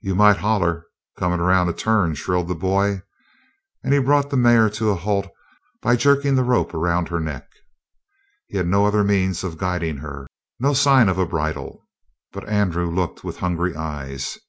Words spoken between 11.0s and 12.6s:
of a bridle. But